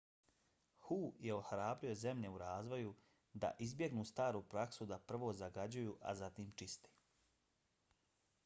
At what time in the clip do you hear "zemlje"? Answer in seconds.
2.03-2.31